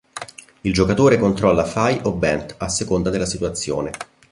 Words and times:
Il 0.61 0.73
giocatore 0.73 1.19
controlla 1.19 1.63
Fay 1.63 1.99
o 2.05 2.11
Bent 2.13 2.55
a 2.57 2.69
seconda 2.69 3.11
della 3.11 3.27
situazione. 3.27 3.91